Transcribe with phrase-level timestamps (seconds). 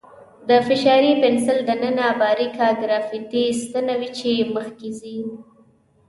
[0.47, 5.17] د فشاري پنسل دننه باریکه ګرافیتي ستنه وي چې مخکې ځي.